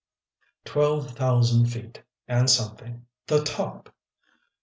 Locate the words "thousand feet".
1.11-2.01